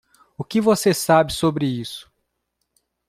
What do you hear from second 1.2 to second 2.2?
sobre isso.